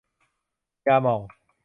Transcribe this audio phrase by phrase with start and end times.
[0.87, 1.21] ยาหม่อง